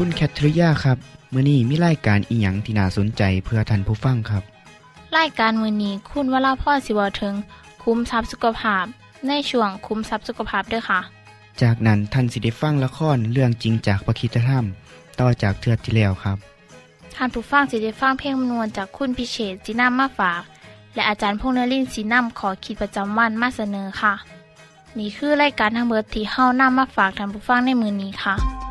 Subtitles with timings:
[0.00, 0.98] คุณแคทริยาครับ
[1.32, 4.42] มื่อนี้มีรายการอิหยังที่น่าสนใจเพื่อท่านผู้ฟังครับ
[5.18, 7.34] รายการมือนี้คุณวราพ่อสิวถึง
[7.82, 8.84] คุ้มทรัพย์สุขภาพ
[9.28, 11.00] ในช่วงคุ้มทรัพย์สุขภาพด้วยค่ะ
[11.62, 14.64] จากนั้นท่านสิได้ฟังละครเรื่องจริงจากประคีตธรรม
[15.20, 16.36] ต่อจากเทือกที่แล้วครับ
[17.14, 20.42] ท่านผู้ฟังสิได้ฟังเพลงคำนวณจากคุณพิเชษจีนัมมาฝาก
[20.94, 24.14] และอาจารย์พงษ์นรินทร์สีนัมขอขีดประจำวันมาเสนอค่ะ
[24.98, 28.65] นี่คือรายการทางเบอร์ที่เฮ้านํมาฝากท่านผู้ฟังในมือนี้ค่ะ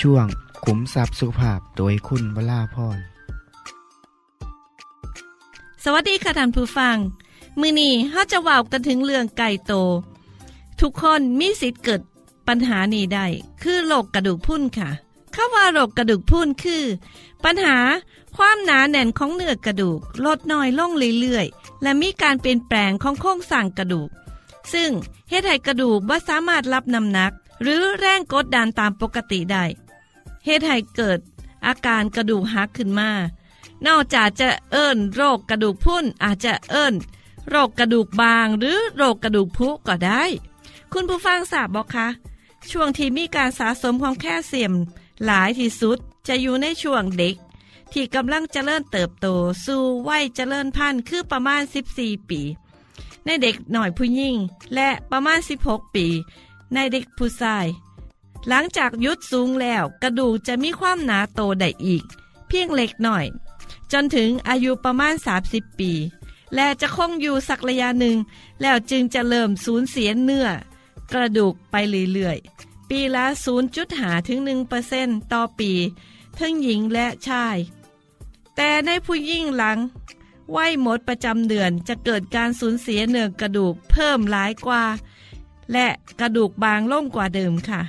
[0.00, 0.26] ช่วง
[0.64, 2.98] ขุมทรัพย์สุภาพโดยคุณวราพร
[5.84, 6.96] สวัสดีค่ะท่านผู้ฟัง
[7.60, 9.72] มือนี้เฮาจะว่าวกันถึงเรื่องไก่โต
[10.80, 12.00] ทุกคนมีสิทธิ์เกิด
[12.48, 13.26] ปัญหานี้ได้
[13.62, 14.90] คือโรคกระดูกพรุนค่ะ
[15.34, 16.84] คำว่าโรคกระดูกพรุนคือ
[17.44, 17.76] ปัญหา
[18.36, 24.08] ความหนาแน่นของเนื้อกระดูกลดน้อยลงเรื่อยๆและมีการเปลี่ยนแปลงของโครงสร้างกระดูก
[24.72, 24.90] ซึ่ง
[25.28, 29.64] เฮ็ดให้กระดูกว่าสามารถรับน้ำหนัก หรือแรงกดดันตามปกติได้
[30.44, 31.18] เฮ็ดให้เกิด
[31.66, 33.10] อาการกระดูกหักขึ้นมา
[33.86, 36.94] นอกจากจะเอิ้นโรคกระดูกพรุนอาจจะเอิ้น
[37.48, 40.22] โรคกระดูกบางหรือโรคกระดูกพุก็ได้
[40.92, 42.08] คุณผู้ฟังทราบบอกคะ
[42.70, 44.72] ช่วงที่มีการสะสมของแคลเซียม
[45.24, 47.34] หลายที่สุดจะอยู่ในช่วงเด็ก
[47.92, 49.26] ที่กำลังเจริญเติบโต
[49.64, 51.62] สู่วัยเจริญพันธุ์คือประมาณ
[51.94, 52.40] 14 ปี
[53.24, 54.36] ในเด็กหน่อยผู้หญิง
[54.74, 56.06] และประมาณ 16 ปี
[56.74, 57.66] ในเด็กผู้ชาย
[58.48, 62.04] หลังจากยุดสูงแล้ว กระดูกจะมีความหนาโตได้อีก
[62.48, 63.24] เพียงเล็กหน่อย
[63.92, 65.14] จนถึงอายุประมาณ
[65.46, 65.92] 30 ปี
[66.54, 68.16] และจะคงอยู่สักระยะหนึ่ง
[68.60, 70.48] แล้วจึงจะเริ่มสูญเสียเนื้อ
[71.12, 71.74] กระดูกไป
[72.12, 73.24] เรื่อยๆ ปีละ
[73.76, 74.38] 0.5ถึง
[74.86, 75.72] 1%ต่อปี
[76.38, 77.56] ทั้งหญิงและชาย
[78.56, 79.78] แต่ในผู้หญิงหลัง
[80.56, 84.84] วัยหมดประจำเดือนจะเกิดการสูญเสียเนื้อกระดูกเพิ่มหลายกว่า
[85.72, 85.86] และ
[86.20, 87.82] กระดูกบางลงกว่าเดิมค่ะ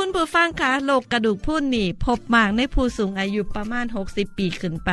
[0.00, 4.90] คุณผู้ฟังคะโรคกระดูกพรุนนี่ พบมากในผู้สูงอายุประมาณ 60 ปีขึ้นไป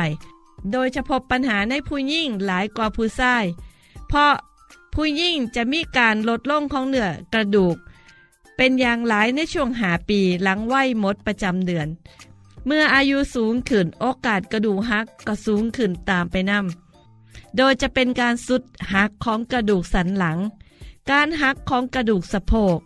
[0.70, 3.44] โดยจะพบปัญหาในผู้หญิงหลายกว่าผู้ชาย
[4.08, 4.32] เพราะ
[4.94, 7.76] ผู้หญิงจะมีการลดลงของเนื้อกระดูก
[8.56, 11.88] เป็นอย่างหลายในช่วงหาปีหลังวัยหมดประจำเดือน
[12.66, 20.38] เมื่ออายุสูงขึ้นโอกาสกระดูกหักก็สูงขึ้นตามไปนำโดยจะเป็นการสุดหักของกระดูกสันหลัง
[21.10, 22.78] การหักของกระดูกสะโพก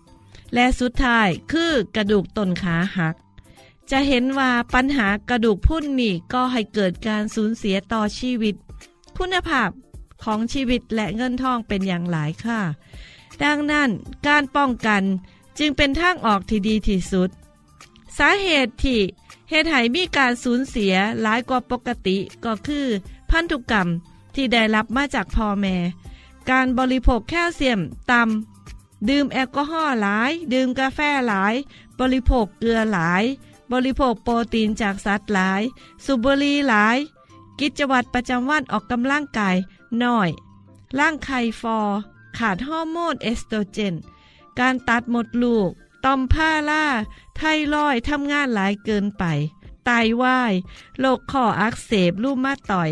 [0.54, 3.14] และสุดท้ายคือกระดูกต้นขาหัก
[3.90, 8.54] จะเห็นว่าปัญหากระดูกพรุนนี่ก็ให้เกิดการสูญเสียต่อชีวิต
[9.16, 9.70] คุณภาพ
[10.24, 12.60] ของชีวิตและเงินทองเป็นอย่างหลายค่ะ
[13.42, 13.90] ดังนั้น
[14.26, 15.02] การป้องกัน
[15.58, 17.30] จึงเป็นทางออกที่ดีที่สุด
[18.18, 19.00] สาเหตุที่
[19.50, 22.86] เหตุให้มีการสูญเสียหลายกว่าปกติก็คือ
[23.30, 23.88] พันธุกรรม
[24.34, 25.76] ที่ได้รับมาจากพ่อแม่
[26.50, 27.80] การบริโภคแคลเซียม
[28.10, 28.57] ต่ำ
[29.08, 31.54] ดื่มแอลกอฮอล์หลาย ดื่มกาแฟหลาย
[32.00, 33.24] บริโภคเกลือหลาย
[33.72, 35.62] บริโภคโปรตีนจากสัตว์หลาย
[36.04, 36.98] สูบบุหรี่หลาย
[37.60, 39.56] กิจวัตรประจำวันออกกำลังกาย
[40.02, 40.30] น้อย
[40.98, 41.78] รังไข่ฝ่อ
[42.38, 43.94] ขาดฮอร์โมนเอสโตรเจน
[44.58, 45.70] การตัดมดลูก
[46.04, 46.84] ต่อมพารา
[47.36, 47.42] ไท
[47.74, 49.24] รอยด์ทำงานหลายเกินไป
[49.84, 49.90] ไต
[50.22, 50.52] วาย
[51.00, 52.90] โรคข้ออักเสบรูมาตอยด์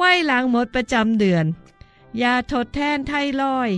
[0.00, 1.46] วัยหลังหมดประจำเดือน
[2.22, 3.12] ยาทดแทนไท
[3.42, 3.70] รอยด์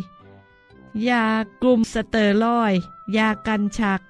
[1.09, 1.25] ยา
[1.63, 2.73] กลุ่มสเตียรอยด์
[3.17, 4.01] ยากันชัก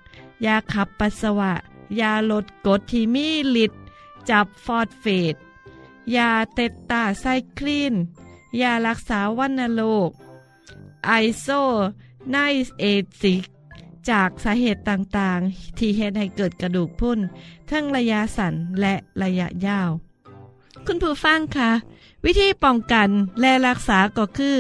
[0.45, 1.53] ยาขับปัสสาวะ
[2.01, 3.27] ยาลดกรดที่มี
[3.65, 3.81] ฤทธิ์
[4.31, 5.35] จับฟอสเฟต
[6.17, 7.25] ยาเตตราไซ
[7.59, 7.95] คลีน
[8.61, 10.11] ยารักษาวัณโรค
[11.07, 11.11] ไอ
[11.41, 11.47] โซ
[12.31, 12.85] ไนอา
[13.21, 13.45] ซิด
[14.11, 17.19] จากสาเหตุต่างๆ ที่เหตุให้เกิดกระดูกพรุน
[17.71, 19.91] ทั้งระยะสั้นและระยะยาว
[20.87, 21.71] คุณผู้ฟังคะ
[22.25, 23.11] วิธีป้องกัน
[23.41, 24.59] และรักษาก็คือ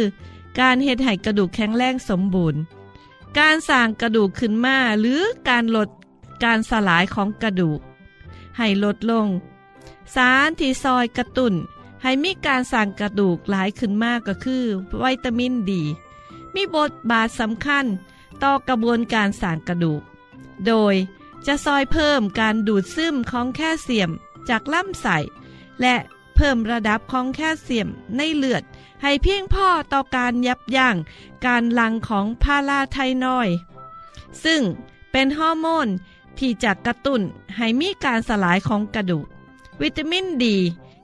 [0.58, 2.60] การเฮ็ดให้กระดูกแข็งแรงสมบูรณ์
[3.38, 5.88] การสร้างกระดูกขึ้นมาหรือการลด
[6.44, 7.80] การสลายของกระดูก
[8.58, 9.28] ให้ลดลง
[10.14, 11.54] สารที่ซอยกระตุน
[12.02, 14.64] ให้มีการสร้างกระดูกหลายขึ้นมากก็คือ
[15.02, 15.82] วิตามินดี
[16.54, 17.86] มีบทบาทสำคัญ
[18.42, 20.02] ต่อกระบวนการสร้างกระดูก
[20.66, 20.94] โดย
[21.46, 24.10] จะซอยเพิ่มการดูดซึมของแคลเซียม
[24.48, 25.16] จากลำไส้
[25.80, 25.94] และ
[26.34, 28.62] เพิ่มระดับของแคลเซียมในเลือด
[29.02, 30.96] ให้เพียงพ่อต่อการยับยั้ง
[31.46, 33.54] การหลั่งของพาราไทนอยด์
[34.44, 34.62] ซึ่ง
[35.10, 35.88] เป็นฮอร์โมน
[36.38, 37.20] ที่จะกระตุ้น
[37.56, 39.26] ให้มีการสลายของกระดูก
[39.80, 40.56] วิตามินดี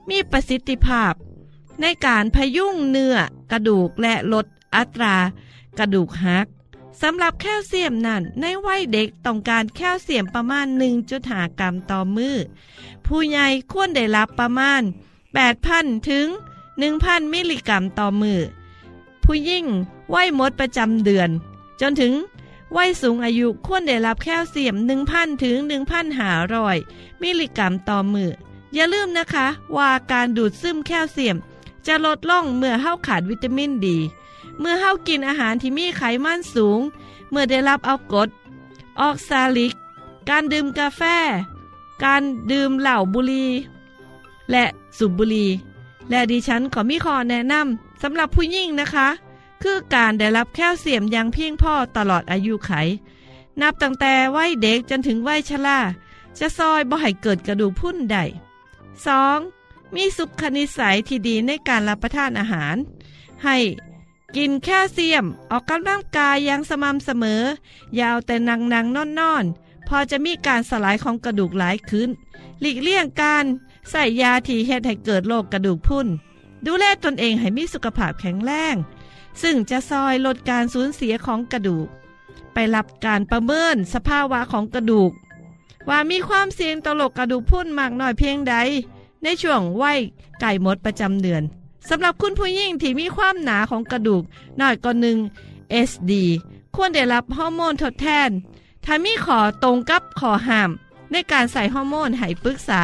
[0.09, 1.13] มีประสิทธิภาพ
[1.81, 3.17] ในการพยุงเนื้อ
[3.53, 5.17] กระดูกและลดอัตรา
[5.79, 6.47] กระดูกหัก
[7.03, 10.67] สำหรับแคลเซียมนั้นในวัยเด็กต้องการแคลเซียมประมาณ
[11.13, 12.37] 1.5 กรัมต่อมือ
[13.07, 14.83] ผู้ใหญ่ควรได้รับประมาณ
[15.45, 16.27] 8,000 ถึง
[16.79, 18.41] 1,000 มิลลิกรัมต่อมือ
[19.23, 19.67] ผู้ยิ่ง
[20.15, 21.31] วัยหมดประจำเดือน
[21.81, 22.15] จนถึง
[22.77, 24.75] วัยสูงอายุควรได้รับแคลเซียม
[25.09, 25.57] 1,000 ถึง
[26.41, 28.31] 1,500 มิลลิกรัมต่อมือ
[28.75, 29.47] อย่าลืมนะคะ
[29.77, 31.37] ว่าการดูดซึมแคลเซียม
[31.87, 33.97] จะลดลงเมื่อเฮาขาดวิตามินดี
[34.59, 36.81] เมื่อเฮากินอาหารที่มีไขมันสูง
[37.31, 38.29] เมื่อได้รับเอากรด
[39.01, 39.73] ออกซาลิก
[40.29, 41.03] การดื่มกาแฟ
[42.05, 43.47] การดื่มเหล้าบุรี
[44.51, 44.65] และ
[44.97, 45.47] สูบบุรี
[46.11, 49.09] และดิฉันขอมีขอแนะนำสำหรับผู้หญิงนะคะ
[49.63, 52.71] คือการได้รับแคลเซียมอย่างเพียงพอตลอดอายุไข
[53.61, 55.81] นับตั้งแต่วัยเด็กจนถึงวัยชรา
[56.39, 58.19] จะซอยบ่ให้เกิดกระดูกพุ่นใด
[59.27, 59.95] 2.
[59.95, 62.77] มีสุขนิสัยที่ดีในการรับประทานอาหาร
[63.45, 63.57] ให้
[64.37, 67.43] กินแคลเซียมออกกำลังกายอย่างสม่ำเสมอ
[67.97, 69.45] อยาวแต่นังนังนอนนอน
[69.89, 72.11] พอจะมีการสลายของกระดูกหลายขึ้น
[72.61, 73.45] หลีกเลี่ยงการ
[73.91, 76.07] ใส่ยาที่เฮ็ดให้เกิดโรคกระดูกพุ่น
[76.67, 78.77] ดูแลตนเองให้มีสุขภาพแข็งแรง
[79.43, 81.87] ซึ่งจะซอยลดการสูญเสียของกระดูก
[82.53, 85.13] ไปรับการประเมินสภาวะของกระดูก
[85.89, 88.55] ว่ามีความเสี่ยงต่อโรคกระดูกพุ่นมากน้อยเพียงใด
[89.23, 89.99] ในช่วงวัย
[90.41, 91.43] ไก่มดประจำเดือน
[91.89, 94.23] สำหรับคุณผู้หญิงที่มีความหนาของกระดูก
[94.61, 95.19] น้อยกว่าหนึ่ง
[95.89, 96.13] SD
[96.75, 98.31] ควรได้รับฮอร์โมนทดแทน
[98.85, 100.71] ถ้ามีขอตรงกับขอห้าม
[101.11, 102.83] ในการใส่ฮอร์โมนให้ปรึกษา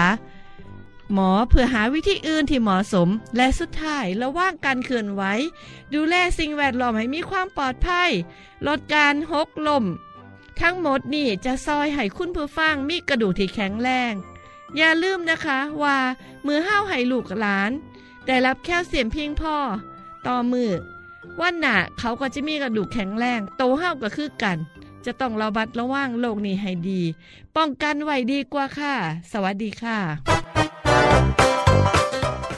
[1.13, 5.23] หมอเพื่อหาวิธีอื่นที่เหมาะสม และสุดท้ายระว่างการเคลื่อนไหว
[5.95, 8.11] ดูแลสิ่งแวดล้อมให้มีความปลอดภัย
[8.67, 9.85] ลดการหกลม
[10.61, 14.13] ทั้งหมดนี่จะซอยให้คุณผู้ฟังมีกระดูกที่แข็งแรง
[14.77, 15.99] อย่าลืมนะคะว่า
[16.47, 17.71] มือห้าวให้ลูกหลาน
[18.27, 19.57] ได้รับแคลเซียมเพียงพอ
[20.27, 20.71] ต่อมือ
[21.41, 24.59] วันหนาเขาก็จะมีกระดูกแข็งแรง โตห้าวก็คือกัน
[25.05, 27.01] จะต้องระบัดระวังโรคนี้ให้ดี
[27.57, 28.95] ป้องกันไว้ดีกว่าค่ะ
[29.33, 30.62] สวัสดีค่ะ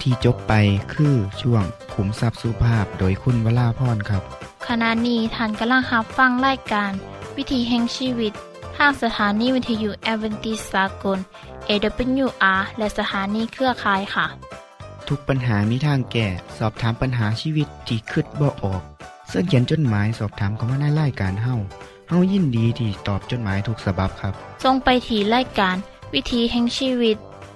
[0.05, 0.53] ที่จบไป
[0.95, 1.65] คือช่วง
[1.95, 4.23] ขุมทรัพย์สุภาพโดยคุณวราพรครับ
[4.69, 6.93] ขณะนี้ท่านกำลังรับฟังรายการ
[7.37, 8.33] วิธีแห่งชีวิต
[8.77, 11.19] ทางสถานีวิทยุแอเวนติสากล
[11.69, 14.27] AWR และสถานีเครือข่ายค่ะ
[15.09, 16.27] ทุกปัญหามีทางแก้
[16.59, 18.83] สอบถามปัญหาชีวิตที่คืดบ่ออก
[19.29, 21.55] เสื้อเขียนจดหมายสอบถามเขามาในรายการเฮา
[22.09, 24.35] เฮายินดีที่ตอบจดหมายถูกสาบบครับ
[24.65, 25.77] ทรงไปถีรายการ
[26.15, 27.17] วิธีแห่งชีวิต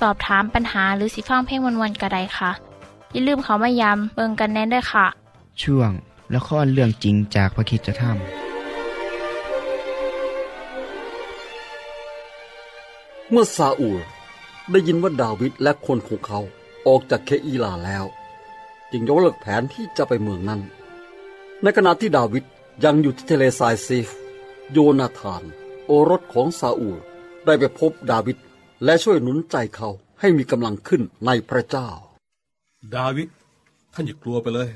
[0.00, 2.50] สอบถามปัญหาหรือสิฟังเพลงวันๆกระไดค่ะ
[3.12, 5.06] อย่าลืมเขามายำเบิงกันแน่นด้วยค่ะ
[5.62, 5.90] ช่วง
[6.34, 8.16] ละครเรื่องจริงจากพระคริสตธรรม
[13.30, 14.00] เมื่อซาอูล
[14.70, 16.38] ได้ยินว่าดาวิดและคนของเขา
[16.86, 18.04] ออกจากเคอีลาแล้ว
[18.90, 20.60] จึงยกเลิกแผนที่จะไปเมืองนั้น
[21.62, 22.44] ในขณะที่ดาวิด
[22.84, 24.08] ยังอยู่ที่ทะเลทรายซีฟ
[24.72, 25.42] โยนาธาน
[25.86, 26.98] โอรสของซาอูล
[27.44, 28.36] ได้ไปพบดาวิด
[28.84, 29.88] และช่วยหนุนใจเขา
[30.20, 31.88] ให้มีกำลังขึ้นในพระเจ้า
[32.94, 33.28] ดาวิด
[33.94, 34.68] ท่านอย่ากลัวไปเลย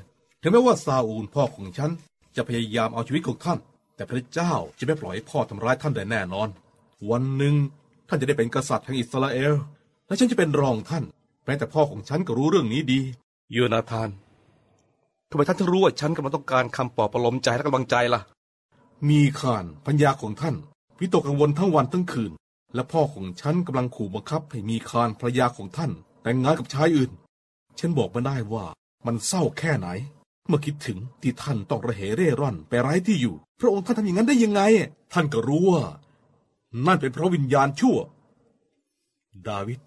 [0.43, 1.91] ถึงแม้ว่าซาอูลพ่อของฉัน
[2.37, 3.59] จะพยายามเอาชีวิตของท่าน
[3.97, 6.49] แต่พระเจ้าจะไม่ปล่อยให้พ่อทำร้ายท่านได้แน่นอน
[7.11, 7.55] วันหนึ่ง
[8.09, 9.55] ท่านจะได้เป็นกษัตริย์แห่งอิสราเอล
[10.07, 11.05] และฉันจะเป็นรองท่าน
[11.45, 13.01] แม้แต่พ่อของฉันก็รู้เรื่องนี้ดี
[13.53, 14.09] โยนาธาน
[15.31, 18.21] ทำไมท่านถึงรู้ว่าฉันกำลังต้องการคำปลอบประโลมใจและกำลังใจล่ะ
[19.09, 20.55] มีข่านพัญญาของท่าน
[21.01, 22.33] วิตกกังวลทั้งวันทั้งคืน
[22.75, 25.90] และพ่อของฉันกำลังขู่บังคับให้มีคานภรรยาของท่าน
[26.23, 27.11] แต่งงานกับชายอื่น
[27.78, 28.64] ฉันบอกไม่ได้ว่า
[29.07, 29.88] มันเศร้าแค่ไหน
[30.49, 34.62] เมื่อคิดถึงที่ท่านต้องระเหเร่ร่อนไปไร้ที่อยู่ พระองค์ท่านทำอย่างนั้นได้ยังไง
[35.12, 35.85] ท่านก็รู้ว่า
[36.87, 37.97] นั่นเป็นเพราะวิญญาณชั่ว
[39.49, 39.81] ดาวิด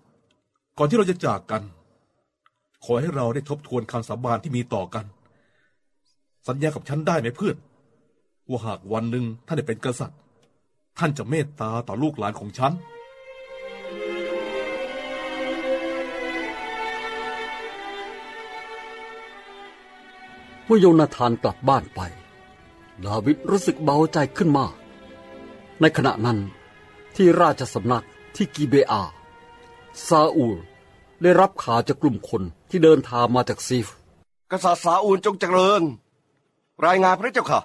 [0.77, 1.63] ก่อนที่เราจะจากกัน
[2.84, 5.06] ขอให้เราได้ทบทวนคำสาบานที่มีต่อกัน
[6.48, 7.56] สัญญากับฉันได้ไหมเพื่อน
[8.50, 10.20] ว่าหากวันหนึ่งท่านได้เป็นกษัตริย์
[10.98, 12.74] ท่านจะเมตตาต่อลูกหลานของฉัน
[20.66, 22.01] เมื่อโยนาธานกลับบ้านไป
[23.06, 24.74] ดาวิดรู้สึกเบาใจขึ้นมาก
[25.82, 26.39] ในขณะนั้น
[27.16, 29.04] ที่ราชสำนักที่กีเบอา
[30.08, 30.58] ซาอูล
[31.22, 33.88] ได้รับข่าวจากกลุ่มคนที่เดินทางมาจากซีฟ
[34.51, 35.82] กษัตริย์ซาอูลจงเจริญ
[36.86, 37.62] รายงานพระเจ้าค่ะ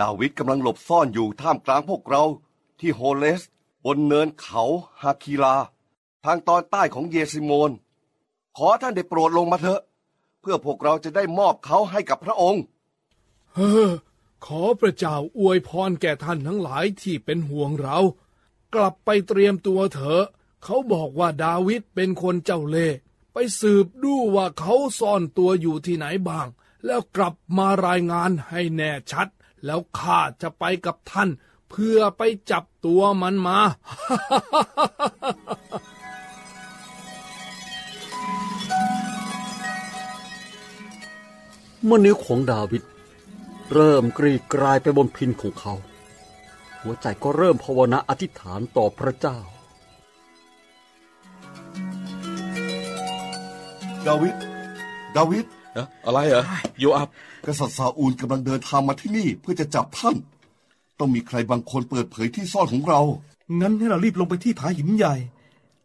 [0.00, 2.22] ดาวิดกำลังหลบซ่อนอยู่ท่ามกลางพวกเรา
[2.82, 3.42] ที่โฮเลส
[3.84, 4.62] บนเนินเขา
[5.02, 5.56] ฮาคีลา
[6.24, 7.70] ทางตอนใต้ของเยซิโมน
[8.56, 9.80] ขอท่านได้โปรดลงมาเถอะ
[10.40, 12.62] เพื่อพวกเราจะได้มอบเขาให้กับพระองค์
[13.54, 13.90] เฮ้อ
[14.46, 17.98] ขอพระเจ้าอวยพรแก่ท่านทั้งหลายที่เป็นห่วงเรา
[18.74, 20.24] กลับไปเตรียมตัวเถอะ
[20.64, 22.96] เขาบอกว่าดาวิดเป็นคนเจ้าเล่ห์
[23.32, 26.48] ไปสืบดูว่าเขาซ่อนตัวอยู่ที่ไหนบ้าง
[26.84, 29.28] แล้วกลับมารายงานให้แน่ชัด
[29.64, 31.28] แล้วข้าจะไปกับท่าน
[31.72, 33.58] เพื่อไปจับตัวมันมา
[41.84, 42.82] เมื่อนิ้วของดาวิด
[43.72, 45.74] เริ่มกรีดกรายไปบนพินของเขา
[46.82, 49.38] หัวใจก็เริ่มภาวนาอธิษฐานต่อพระเจ้า
[54.06, 54.36] ดาวิด
[55.16, 56.42] ดาวิดนะอะไรเหรอ
[56.78, 57.08] โยอับ
[57.46, 60.16] กษัตริย์ซาอูลกำลังเดินทางมาที่นี่เพื่อจะจับท่าน
[61.02, 63.00] ต้องมีใครบางคนเปิดเผยที่ซ่อนของเรา
[63.60, 65.14] งั้นให้เรารีบลงไปที่ผาหินใหญ่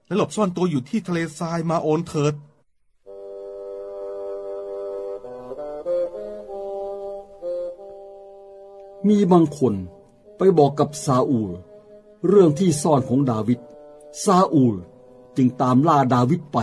[0.08, 2.34] และหลบซ่อนตัวอยู่ที่ทะเลทรายมาโอนเถิด
[9.08, 9.74] มีบางคน
[10.38, 11.52] ไปบอกกับซาอูล
[12.28, 13.60] เรื่องที่ซ่อนของดาวิด
[14.26, 14.76] ซาอูล
[15.36, 16.58] จึงตามล่าดาวิดไป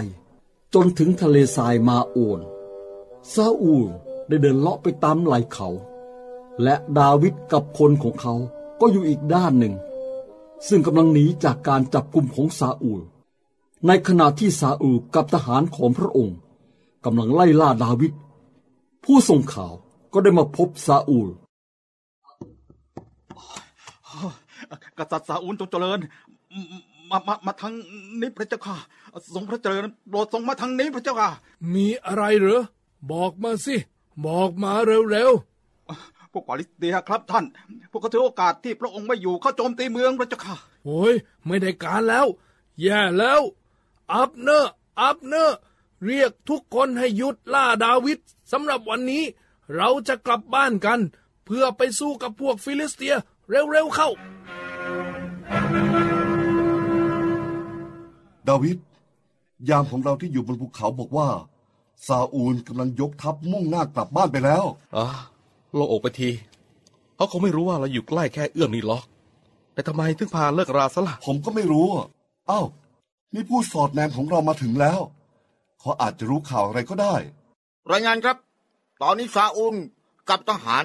[0.75, 2.41] จนถึงทะเลทรายมาโอน
[3.35, 3.89] ซาอูล
[4.29, 5.69] ได้เดินเลาะไปตามไหล่เขา
[6.63, 8.35] และดาวิดกับคนของเขา
[8.81, 9.75] ก็อยู่อีกด้านหนึ่ง
[10.69, 13.01] ซึ่งกำลังหนีจากการจับกลุ่มของซาอูล
[13.87, 16.37] ในขณะที่ซาอูลกับทหารของพระองค์
[17.05, 18.13] กำลังไล่ล่าดาวิด
[19.05, 19.75] ผู้ส่งข่าว
[20.13, 21.29] ก็ได้มาพบซาอูล
[24.99, 25.99] กษัตริย์ซาอูลจงเจริญ
[27.11, 27.75] มามามาทาง
[28.21, 28.77] นี้พระเจ้าค่ะ
[29.35, 31.31] ทรงพระเจริญโปรดทรงมาทางนี้พระเจ้าค่ะ
[31.75, 32.63] มีอะไรเหรอ
[33.13, 33.77] บอกมาสิ
[34.27, 35.33] บอกมาเร็ว
[36.35, 37.45] พวกกวาลิสเตียครับท่าน
[37.91, 41.14] พวกเขาถือโอกาสที่พระองค์ไม่อยู่เข้าโจมตีเมืองพระเจ้าค่ะๆโอ้ย
[41.47, 42.26] ไม่ได้การแล้ว
[42.83, 43.41] แย่แล้ว
[44.12, 45.59] อับเนอร์อับเนอร์
[46.05, 48.19] เรียกทุกคนให้หยุดล่าดาวิด
[48.53, 49.25] สำหรับวันนี้
[49.76, 51.00] เราจะกลับบ้านกัน
[51.47, 53.14] เพื่อไปสู้กับพวกฟิลิสเตีย
[53.50, 54.09] เร็วๆเข้า
[58.49, 58.79] ดาวิด
[59.69, 61.29] ยามของเราที่อยู่บนภูเขาบอกว่า
[62.07, 64.64] ซาอูลกำลังยกทัพมุ่งหน้ากลับบ้านไปแล้ว
[64.97, 65.07] อะ
[65.75, 66.31] โล่งอกไปที
[67.16, 69.04] เขาคงไม่รู้ว่าเราอยู่ใกล้แค่เอื้อมนี่หรอก
[69.73, 72.07] แต่ทำไมถึงพาเลิกราซะล่ะผมก็ไม่รู้อะ
[72.50, 72.66] อ้าว
[73.35, 75.00] นี่ผู้สอดแนมของเรามาถึงแล้ว
[75.81, 77.14] เขาอาจจะรู้ข่าวอะไรก็ได้
[77.93, 78.37] รายงานครับ
[79.02, 79.75] ตอนนี้ซาอูล
[80.28, 80.83] กับทหาร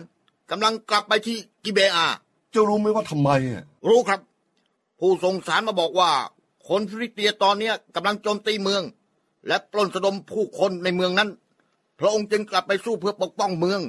[0.52, 2.08] กำลังกลับไปที่กิเบอา
[2.52, 4.20] เจ้ารู้ไหมว่าทำไมอะรู้ครับ
[5.00, 6.12] ผู้ส่งสารมาบอกว่า
[6.68, 8.84] คนฟิลิสเตียตอนเนี้ยกำลังโจมตีเมือง
[9.48, 11.30] และปล้นสะดมผู้คนในเมืองนั้น
[12.00, 13.82] พระองค์จึงกลับไปสู้เพื่อปกป้องเมือง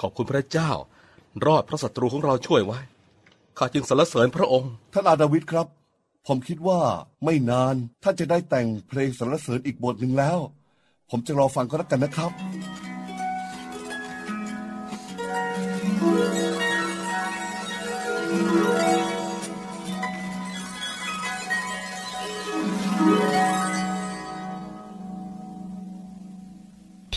[0.00, 0.70] ขอบคุณพระเจ้า
[1.46, 2.80] รอดพระศัตรูของเราช่วยไว้
[3.58, 5.66] ข้าจึงสรรเสริญพระองค์ ท่านอาดาวิดครับ
[6.26, 6.80] ผมคิดว่า
[7.24, 10.38] ไม่นานท่านจะได้แต่งเพลงสรรเสริญอีกบทหนึ่งแล้ว
[11.10, 12.32] ผมจะรอฟังก็แล้วกันนะครับ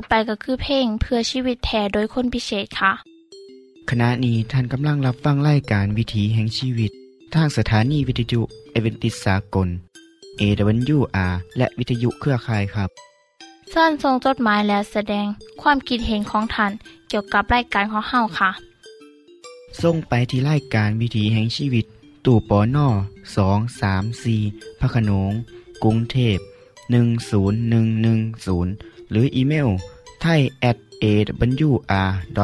[0.00, 2.92] บไปก็คือเพลงเพื่อชีวิตแทโดยคนพิเศษค่ะ
[3.90, 6.90] ขณะนี้ท่านกำลังรับฟังไล่การวิถีแห่งชีวิต
[7.34, 8.40] ทางสถานีวิทยุ
[8.72, 9.68] เอเวนติสากล
[10.40, 12.88] AWR และวิทยุเครือข่ายครับ
[13.70, 15.26] เส้นทรงจดหมายและแสดง
[15.62, 16.72] ความคิดเห็นของท่าน
[17.08, 18.50] เกี่ยวกับรายการของเฮาค่ะ
[19.82, 21.84] ส่งไปที่ไล่การวิถีแห่งชีวิต
[22.24, 22.88] ตู่ปอน่อ
[23.36, 24.36] สองสามสี
[24.80, 25.32] พระขนง
[25.82, 29.68] กรุงเทพ10110 หรืออีเมล
[30.20, 30.40] ไทย
[30.70, 32.34] at awr.org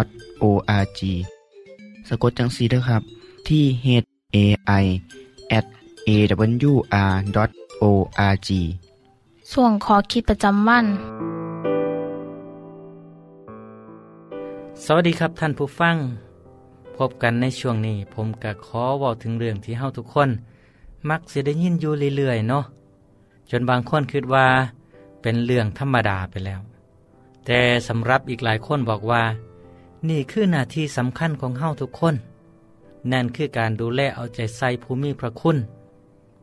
[2.09, 3.03] สะกดจังสีด้วยครับ
[3.49, 3.87] ที่ h
[4.35, 4.37] a
[4.83, 4.85] i
[5.59, 5.67] at
[6.09, 7.19] awr.org
[9.53, 10.87] ส่วนขอคิดประจำวัน
[14.85, 15.97] สวัสดีครับท่านผู้ฟัง
[16.97, 20.31] พบกันในช่วงนี้ ผมกะขอเว้าถึงเรื่องที่เฮาทุกคน
[21.09, 22.65] มักสิได้ยินอยู่เรื่อยๆเนาะ
[23.51, 24.47] จนบางคนคิดว่า
[25.23, 26.61] เป็นเรื่องธรรมดาไปแล้ว
[27.47, 29.23] แต่สำหรับอีกหลายคนบอกว่า
[30.09, 32.15] นี่คือหน้าที่สำคัญของเฮาทุกคน
[33.13, 35.57] นั่นคือการดูแลเอาใจใส่ภูมิพระคุณ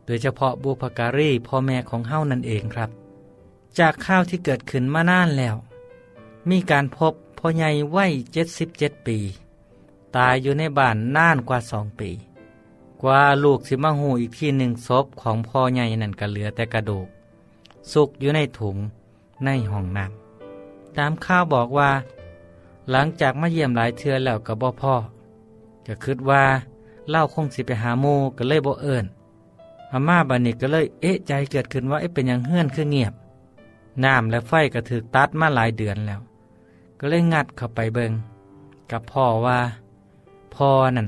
[0.06, 2.89] โดยเฉพาะบุพการีพ่อแม่ของเฮานั่นเองครับ
[3.80, 5.56] จากข่าวที่เกิดขึ้นมานานแล้ว
[6.50, 9.18] มีการพบพ่อใหญ่วัยเจ็ดสิบเจ็ดปี
[10.15, 12.10] ตายอยู่ในบ้านนานกว่าสองปี
[13.02, 17.08] กว่าลูกสิมาหูอีกที่หนึ่งศพของพ่อใหญ่นั่นก็เหลือแต่กระดูก
[17.93, 18.78] สุกอยู่ในถุง
[19.45, 21.89] ในห้องน้ำตามข่าวบอกว่า
[22.91, 24.93] หลังจากมาเยี่ยมหลายเทือแล้วกับบ่พ่อ
[25.86, 26.43] ก็คิดว่า
[27.10, 28.06] เล่าคงสิไปหาโม
[28.38, 29.06] ก็เลยบ่เอิญ
[29.91, 33.13] อาม่าบานิกก็เลยเอ๊ะใจเกิดขึ้นว่าเอ๊ะเป็นอย่างเฮื่อนคือเงียบ
[34.04, 36.19] น้ำและไฟก็ถือตัดมาหลายเดือนแล้ว
[36.99, 38.12] ก็เลยงัดเข้าไปเบิง
[38.91, 39.60] กับพ่อว่า
[40.56, 41.08] พ่อนั่น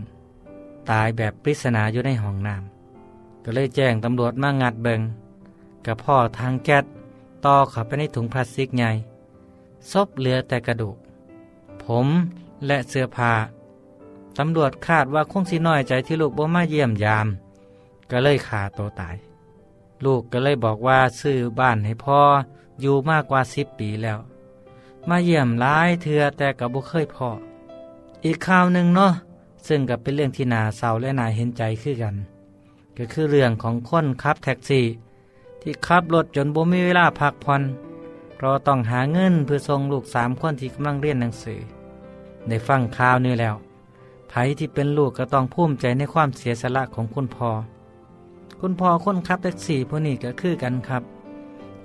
[0.89, 5.01] ตายแบบปริศนาอยู่ในห้องน้ำก็เลยแจ้งตำรวจมางัดเบิง
[5.85, 6.85] กับพ่อทางแก๊ส
[7.45, 8.91] ต่อเข้าไปในถุงพลาสติกใหญ่
[9.91, 10.97] ศพเหลือแต่กระดูก
[11.83, 12.07] ผม
[12.65, 13.33] และเสื้อผ้า
[14.37, 17.27] ตำรวจคาดว่าคงสิน้อยใจที่ลูกบ่มาเยี่ยมยาม
[18.09, 19.15] ก็เลยขาตัวตาย
[20.05, 22.19] ลูกก็เลยบอกว่าซื้อบ้านให้พ่อ
[22.81, 24.19] อยู่มากกว่าสิบปีแล้ว
[25.09, 27.29] มาเยี่ยมหลายเทือแต่กับบุเคยพอ
[28.25, 29.11] อีกข่าวหนึ่งเนาะ
[29.67, 32.15] ซึ่งกับเป็นเรื่องที่นาเศร้าและนาเห็นใจคือกัน
[32.97, 34.85] ก็คือเรื่องของคนขับแท็กซี่
[35.61, 37.63] ที่ขับรถจนบ่มีเวลาพักผ่อน
[38.35, 41.59] เพราะต้องหาเงินเพื่อส่งลูกสามคนที่กำลังเรียนหนังสือ
[42.47, 43.55] ได้ฟังข่าวนี้แล้ว
[44.29, 47.49] ไผที่เป็นลูกก็ต้องภูมิใจในความเสียสละของคุณพ่อ
[48.59, 51.03] คุณพ่อคนขับแท็กซี่ผู้นี้ก็คือกันครับ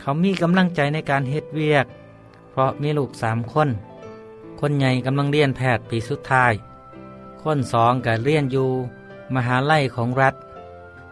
[0.00, 1.86] เขามีกำลังใจในการเฮ็ดเวียก
[2.50, 3.68] เพราะมีลูกสามคน
[4.60, 6.52] คนใหญ่กำลังเรียนแพทย์ปีสุดท้าย
[7.42, 8.68] คนสองก็เรียนอยู่
[9.34, 10.34] มหาลัยของรัฐ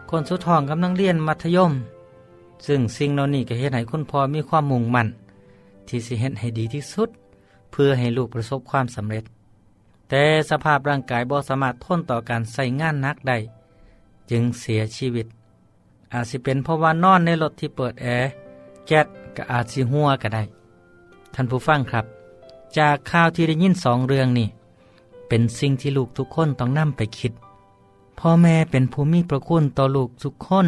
[0.09, 1.71] คนสุดท้องกำลังเรียนมัธยม
[2.65, 5.07] ซึ่งสิ่งเหล่านี้ก็เฮ็ดให้คุณพ่อมีความมุ่งมั่น
[5.87, 7.09] ที่สิเฮ็ดให้ดีที่สุด
[7.71, 9.23] เพื่อให้ลูกประสบความสำเร็จ
[10.09, 13.37] แต่สภาพร่างกายบ่สามารถทนต่อการใส่งานหนักได้
[14.31, 15.27] จึงเสียชีวิต
[16.13, 18.29] อาจสิเป็นเพราะว่านอนในรถที่เปิดแอร์
[18.87, 20.43] แก๊สก็อาจสิหัวก็ได้
[21.33, 22.05] ท่านผู้ฟังครับ
[22.77, 24.47] จากข่าวที่ได้ยินสองเรื่องนี่
[25.27, 27.33] เป็นสิ่งที่ลูกทุกคนต้องนำไปคิด
[28.19, 30.67] พ่อแม่เป็นภูมิประคุณต่อลูกทุกคน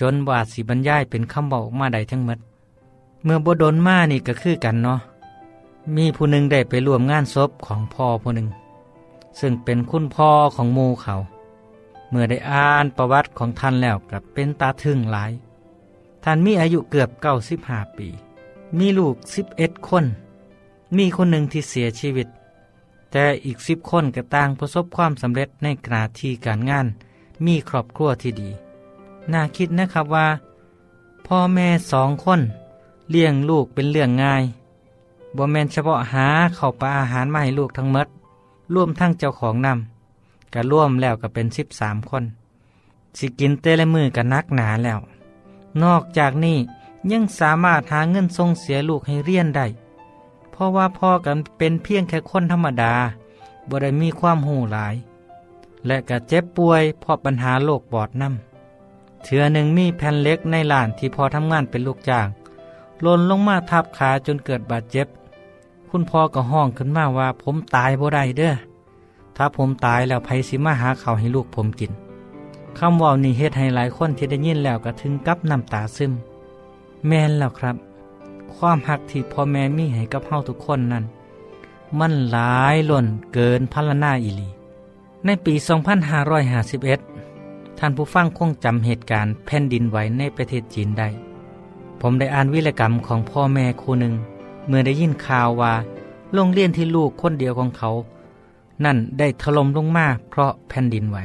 [0.00, 2.38] จนบาดสีบรรยายเป็นคำบอกออกมาได้ทั้งหมด
[3.24, 4.98] เมื่อบดนมานี่ก็คือกันเนาะ
[5.96, 8.48] มีผู้หนึ่งได้ไปร่วมงานศพของพ่อผู้หนึ่ง
[9.40, 11.14] ซึ่งเป็นคุณพ่อของโมเขา
[12.10, 15.32] เมื่อได้อ่านประวัติของท่านแล้วกับเป็นตาทึ่งหลาย
[16.24, 18.08] ท่านมีอายุเกือบเก้าสิบห้าปี
[18.78, 20.04] มีลูกสิบเอ็ดคน
[20.96, 22.28] มีคนหนึ่งที่เสียชีวิต
[23.10, 26.86] แต่อีกสิบคนก็ต่างประสบความสำเร็จในกนาที่การงาน
[27.46, 28.50] มีครอบครัวที่ดี
[29.32, 30.26] น่าคิดนะครับว่า
[31.26, 32.40] พ่อแม่สองคน
[33.10, 34.42] เลี้ยงลูกเป็นเรื่องง่าย
[35.36, 38.08] บ่แมนเฉพาะหาเข้าวปลาอาหารมาให้ลูกทั้งมด
[38.74, 42.24] ร่วมทั้งเจ้าของนำก็ร่วมแล้วก็เป็นสิบสามคน
[43.18, 44.98] สิกินเตละมือกันนักหนาแล้ว
[45.82, 46.58] นอกจากนี้
[47.12, 49.66] ยังสามารถหาเงินส่งเสียลูกให้เรียนได้
[50.50, 52.92] เพราะว่าพ่อกันเป็นเพียงแค่คนธรรมดา
[53.68, 54.94] บ่ได้มีความหูหลาย
[55.86, 58.45] และก็เจ็บป่วยเพราะปัญหาโรคปอดน้ำ
[59.28, 62.28] เถือหนึ่งมีแผ่นเล็กในหลานที่พอทำงานเป็นลูกจ้าง
[63.02, 65.06] หล่นลงมาทับขาจนเกิดบาดเจ็บ
[65.90, 68.54] คุณพ่อก็ห้องขึ้นมาว่าผมตายบ่ได้เด้อ
[69.36, 71.92] ถ้าผมตายแล้วไผสิมาหาเขาวให้ลูกผมกิน
[72.78, 76.12] คำว่านี่เฮ็ดให้หลายคนที่ได้ยินแล้วก็ถึงกับน้ำตาซึม
[77.06, 77.76] แม่นแล้วครับ
[78.54, 81.04] ความหักที่พ่อแม่มีให้กับเฮาทุกคนนั้น
[81.98, 84.48] มันหลายล้นเกินพัลนาอิลี
[85.24, 85.54] ในปี
[86.16, 87.15] 2551
[87.78, 91.08] ท่านผู้ฟังคงจำเหตุการณ์แผ่นดินไหวในประเทศจีนได้
[92.00, 94.14] ผมได้อ่านวิรกรรมของพ่อแม่คู่หนึ่ง
[94.66, 95.72] เมื่อได้ยินข่าวว่า
[96.34, 97.90] โรงเรียนที่ลูกคนเดียวของเขา
[98.84, 101.18] นั่นได้ถล่มลงมาเพราะแผ่นดินไหว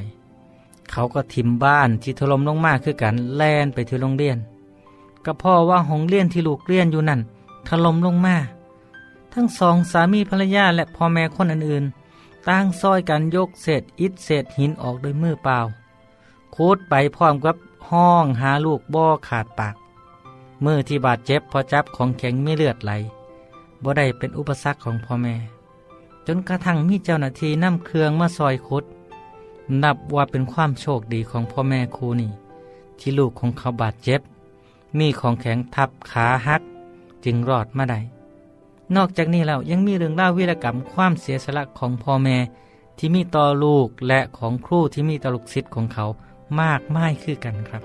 [0.92, 4.38] เขาก็ทิมบ้านที่ถล่มลงมาคือกันแล่นไปที่โรงเรียน
[5.26, 7.22] ก็พ่อว่าห้องเรียนที่ลูกเรียนอยู่นั่น
[7.68, 8.36] ถล่มลงมา
[9.34, 15.60] ทั้งสองสามีภรรยาและพ่อแม่คนอื่นๆต่างซอยกันยกเศษอิฐเศษหินออกด้วยมือเปล่า
[16.56, 17.56] คูดไปพร้อมกับ
[17.90, 19.76] ห้องหาลูกบ่อขาดปาก
[20.66, 22.92] มือที่บาดเจ็บพอจับของแข็งไม่เลือดไหล
[23.84, 25.36] บ่ได้เป็นอุปสรรคของพ่อแม่
[26.28, 28.84] จนกระทั่งมีเจ้าหน้าที่นำเครื่องมาซอยคุด
[29.84, 32.32] นับว่าเป็นความโชคดีของพ่อแม่ครูนี่
[33.00, 34.22] ที่ลูกของเขาบาดเจ็บ
[34.98, 36.62] มีของแข็งทับขาหัก
[37.26, 38.00] จึงรอดมาได้
[38.96, 42.38] นอกจากนี้แล้วยังมีเรื่องเล่าวีรกรรมความเสียสละของพ่อแม่
[42.98, 46.06] ที่มีต่อลูกและของครูที่มีต่อลูกศิษย์ของเขา
[46.60, 47.84] มากมายคือกันครับ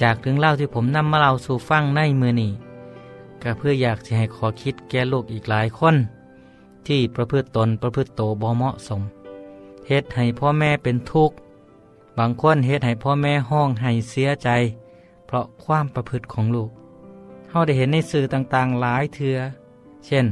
[0.00, 2.52] จากเรื่องเล่าที่ผมนำมาเล่าสู่ฟังในมือนี้
[3.42, 5.96] ก็เพื่ออยากจะให้ขอคิดแก่ลูกอีกหลายคน
[6.86, 9.02] ที่ประพฤติตนประพฤติโตบ่เหมาะสม
[9.88, 11.36] เฮ็ดให้พ่อแม่เป็นทุกข์
[12.18, 14.48] บางคนเฮ็ดให้พ่อแม่ห้องให้เสียใจ
[15.26, 16.70] เพราะความประพฤติของลูก
[17.48, 19.36] เขาได้เห็นในสื่อต่างๆหลายเทือ
[20.06, 20.26] เช่น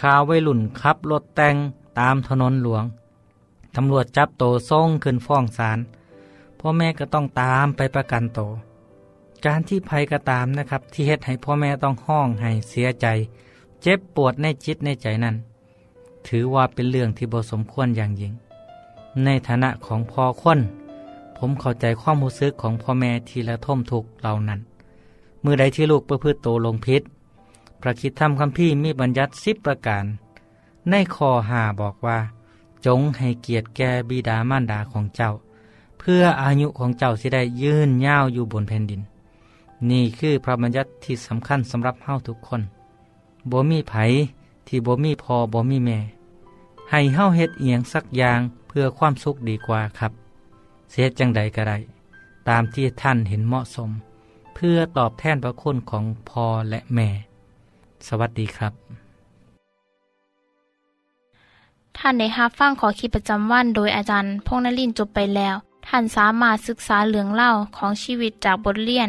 [0.00, 1.56] ข่าววัยรุ่นขับรถแต่ง
[1.98, 2.84] ตามถนนหลวง
[3.76, 5.78] ตำรวจจับโตส่งขึ้นฟ้องศาล
[6.66, 8.40] พ่อแม่ก็ต้องตามไปประกันโต
[9.46, 13.06] การที่ภัยก็ตามนะครับ ที่เฮ็ดให้พ่อแม่ต้องห้องให้เสียใจ
[13.82, 15.36] เจ็บปวดในจิตในใจนั้น
[16.26, 18.32] ถือว่าเป็นเรื่องที่บสมควรอย่างยิ่ง
[19.24, 20.58] ในฐานะของพ่อคน
[21.38, 24.60] ผมเข้าใจความรู้สึกของพ่อแม่ทีละท่มทุกเหล่านั้น
[25.40, 27.02] เมื่อใดที่ลูกประพฤติโตลงพิษ
[27.80, 30.04] พระคิดธรรมคัมภีร์มีบัญญัติสิบประการ
[30.90, 32.18] ในข้อหาบอกว่า
[32.86, 35.32] จงให้เกียรติแก่บิดามารดาของเจ้า
[36.04, 39.00] พื่ออายุของเจ้าสิได้ยืนยาวอยู่บนแผ่นดิน
[39.90, 42.62] นี่คือพระบัญญัติที่สำคัญสำหรับเฮาทุกคน
[43.50, 43.94] บ่มีไผ
[44.66, 45.98] ที่บ่มีพอบ่มีแม่
[46.90, 50.12] ให้เฮาเฮ็ดเอียงสักอย่างเพื่อความสุขดีกว่าครับ
[50.90, 51.78] เสียจังใดก็ได้
[52.48, 53.90] ตามที่ท่านเห็นเหมาะสม
[54.54, 57.08] เพื่อตอบแทนพระคุณของพ่อและแม่
[58.06, 58.72] สวัสดีครับ
[61.98, 69.08] ท่านได้รับฟังขอคิดประจำวันโดยอาจารย์พงนลินจบไปแล้ว ท่านสามารถศึกษาเรื่องเล่าของชีวิตจากบทเรียน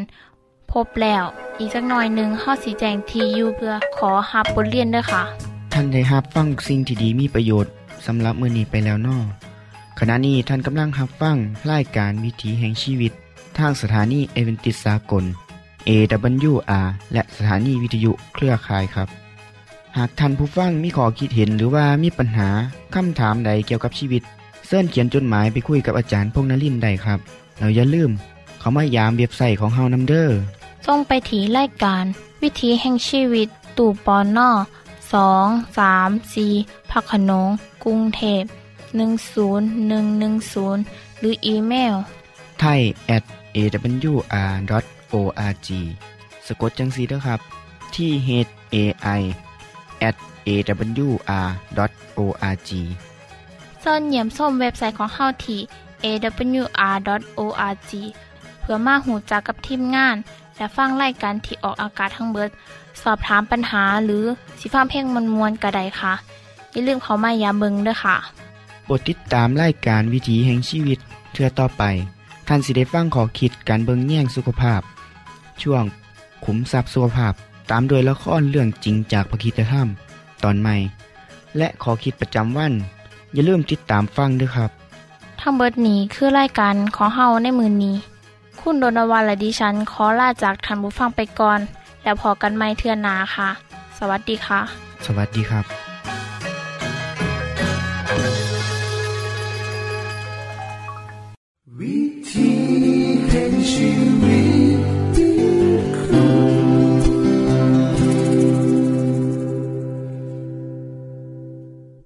[0.71, 1.23] พบแล้ว
[1.59, 5.23] อีกสักหน่อยหนึ่งข้อสีแจงทียูเพื่อขอฮับบทเรียนด้วยค่ะ
[5.73, 7.71] ท่านได้รับฟังสิ่งที่ดีมีประโยชน์
[8.05, 9.17] สำหรับมือนีไปแล้วนอ
[9.99, 11.37] ขณะนี้ท่านกำลังรับฟัง
[11.71, 13.11] รายการวิถีแห่งชีวิต
[13.57, 15.23] ทางสถานีเอเวนติสากล
[15.87, 19.09] AWR และสถานีวิทยุเครือข่ายครับ
[19.97, 22.49] หากท่านผู้ฟังมีข้อคิดเห็นหรือว่ามีปัญหา
[22.95, 24.23] คำถามใดเกี่ยวกับชีวิต
[24.67, 27.19] เสินเขียนจดหมายไปคุยกับอาจารย์พงนลินได้ครับ
[27.57, 28.11] แล้วอย่าลืม
[28.59, 30.37] เขามายามเบียบใส่ของเฮานัมเดอร์
[30.85, 32.03] ส่งไปถีรายการ
[32.41, 33.47] วิถีแห่งชีวิต
[33.77, 34.49] ตู่ปอนนอ
[35.13, 35.47] สอง
[35.77, 36.47] สามสี
[36.91, 37.49] พักขนง
[37.83, 38.43] กรุงเทพ
[39.01, 41.95] 10110 หรืออีเมล
[42.59, 42.81] ไทย
[43.15, 43.23] at
[43.55, 45.69] awr.org
[46.47, 47.39] สะกดจังสีด้วยครับ
[47.95, 48.29] ที่ h
[48.73, 48.75] a
[49.19, 49.21] i
[50.07, 50.15] at
[50.47, 52.69] awr.org
[53.87, 55.59] เสินเหยี่ยมส้มเว็บไซต์ของเฮาที่
[56.05, 57.91] awr.org
[58.61, 60.15] เพื่อมาหูจักกับทีมงาน
[60.57, 62.49] และฟังไล่กันที่ออกอากาศทั้งเบิด
[63.01, 64.23] สอบถามปัญหาหรือ
[64.59, 66.13] สิฟ้าเพลงมวลมวลกระไดค่ะ
[66.71, 68.15] อย่าลืมเขามายาเบิงด้วยค่ะ
[68.85, 70.99] โปรดติดตามรายการวิถีแห่งชีวิต
[71.33, 71.83] เทือต่อไป
[72.47, 74.81] ท่านสิได้ฟังขอคิดการเบิงแย่งสุขภาพ
[75.61, 75.83] ช่วง
[76.45, 77.33] ขุมทรัพย์สุขภาพ
[77.71, 79.87] ตามโดยละครเรื่องจริงจากพระคีตธรรม
[80.43, 80.75] ตอนใหม่
[81.57, 82.73] และขอคิดประจำวัน
[83.35, 84.71] อย่าลืมติดตามฟังด้วยครับ
[85.41, 87.95] ทั้งเบิดนี้คือไล่การขอเฮาในมือนนี้
[88.61, 91.59] คุณโดนวันและดิฉันขอลาจากทันบุฟังไปก่อน
[92.03, 93.49] แล้วพอกันไม่เทื่อนาค่ะ
[93.97, 94.61] สวัสดีค่ะ
[95.05, 95.65] สวัสดีครับ